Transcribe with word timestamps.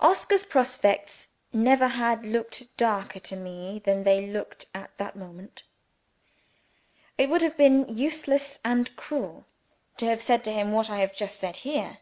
Oscar's 0.00 0.42
prospects 0.42 1.28
never 1.52 1.88
had 1.88 2.24
looked 2.24 2.74
darker 2.78 3.20
to 3.20 3.36
me 3.36 3.78
than 3.84 4.04
they 4.04 4.24
looked 4.24 4.64
at 4.72 4.96
that 4.96 5.14
moment. 5.16 5.64
It 7.18 7.28
would 7.28 7.42
have 7.42 7.58
been 7.58 7.84
useless 7.94 8.58
and 8.64 8.96
cruel 8.96 9.44
to 9.98 10.06
have 10.06 10.22
said 10.22 10.44
to 10.44 10.50
him 10.54 10.72
what 10.72 10.88
I 10.88 11.00
have 11.00 11.14
just 11.14 11.38
said 11.38 11.56
here. 11.56 11.98